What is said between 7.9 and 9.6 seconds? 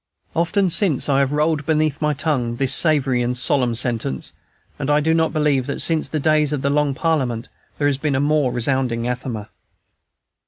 been a more resounding anathema.